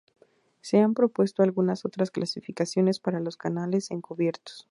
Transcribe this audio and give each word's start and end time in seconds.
Se 0.61 0.79
han 0.79 0.95
propuesto 0.95 1.43
algunas 1.43 1.85
otras 1.85 2.09
clasificaciones 2.09 2.99
para 2.99 3.19
los 3.19 3.37
canales 3.37 3.91
encubiertos. 3.91 4.59